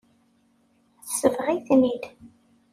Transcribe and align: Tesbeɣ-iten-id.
Tesbeɣ-iten-id. 1.05 2.03